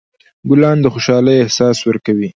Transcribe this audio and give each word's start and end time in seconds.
ګلان 0.49 0.77
د 0.81 0.85
خوشحالۍ 0.93 1.35
احساس 1.39 1.77
ورکوي. 1.83 2.29